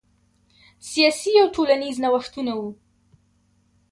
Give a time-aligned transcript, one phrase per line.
[0.89, 2.69] سیاسي او ټولنیز نوښتونه وو.